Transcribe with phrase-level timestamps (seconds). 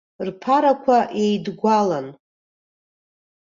[0.27, 2.07] Рԥарақәа еидгәалан.